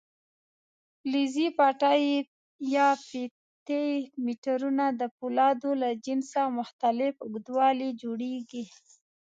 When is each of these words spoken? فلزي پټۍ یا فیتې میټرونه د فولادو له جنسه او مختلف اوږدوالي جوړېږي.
فلزي 0.99 1.47
پټۍ 1.57 2.03
یا 2.75 2.87
فیتې 3.05 3.83
میټرونه 4.25 4.85
د 4.99 5.01
فولادو 5.15 5.71
له 5.81 5.89
جنسه 6.05 6.37
او 6.45 6.49
مختلف 6.61 7.13
اوږدوالي 7.25 7.89
جوړېږي. 8.01 8.63